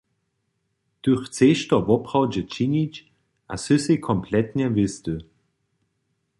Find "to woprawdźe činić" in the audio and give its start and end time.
1.69-2.93